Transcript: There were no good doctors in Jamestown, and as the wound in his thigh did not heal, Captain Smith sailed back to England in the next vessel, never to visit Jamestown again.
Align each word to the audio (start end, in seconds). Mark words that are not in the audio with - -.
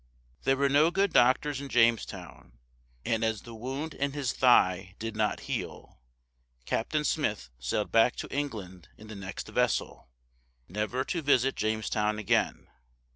There 0.45 0.57
were 0.57 0.67
no 0.67 0.89
good 0.89 1.13
doctors 1.13 1.61
in 1.61 1.69
Jamestown, 1.69 2.53
and 3.05 3.23
as 3.23 3.43
the 3.43 3.53
wound 3.53 3.93
in 3.93 4.13
his 4.13 4.33
thigh 4.33 4.95
did 4.97 5.15
not 5.15 5.41
heal, 5.41 5.99
Captain 6.65 7.03
Smith 7.03 7.51
sailed 7.59 7.91
back 7.91 8.15
to 8.15 8.35
England 8.35 8.89
in 8.97 9.09
the 9.09 9.15
next 9.15 9.47
vessel, 9.49 10.09
never 10.67 11.03
to 11.03 11.21
visit 11.21 11.53
Jamestown 11.55 12.17
again. 12.17 12.67